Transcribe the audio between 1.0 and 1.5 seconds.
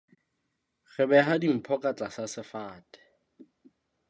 beha